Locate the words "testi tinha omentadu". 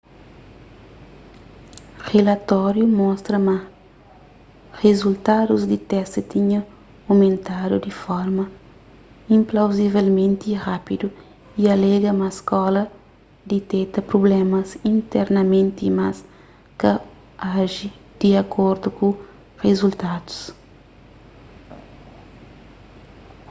5.91-7.75